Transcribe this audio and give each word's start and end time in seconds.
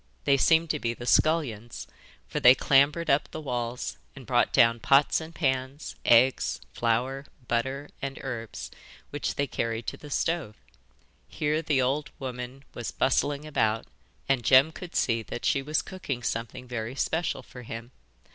They 0.23 0.35
seemed 0.35 0.71
to 0.71 0.79
be 0.79 0.95
the 0.95 1.05
scullions, 1.05 1.85
for 2.27 2.39
they 2.39 2.55
clambered 2.55 3.07
up 3.07 3.29
the 3.29 3.39
walls 3.39 3.97
and 4.15 4.25
brought 4.25 4.51
down 4.51 4.79
pots 4.79 5.21
and 5.21 5.35
pans, 5.35 5.95
eggs, 6.03 6.59
flour, 6.73 7.27
butter, 7.47 7.87
and 8.01 8.17
herbs, 8.23 8.71
which 9.11 9.35
they 9.35 9.45
carried 9.45 9.85
to 9.85 9.97
the 9.97 10.09
stove. 10.09 10.55
Here 11.27 11.61
the 11.61 11.83
old 11.83 12.09
woman 12.17 12.63
was 12.73 12.89
bustling 12.89 13.45
about, 13.45 13.85
and 14.27 14.43
Jem 14.43 14.71
could 14.71 14.95
see 14.95 15.21
that 15.21 15.45
she 15.45 15.61
was 15.61 15.83
cooking 15.83 16.23
something 16.23 16.67
very 16.67 16.95
special 16.95 17.43
for 17.43 17.61
him. 17.61 17.91